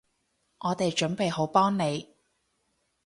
[0.61, 2.15] 我哋準備好幫你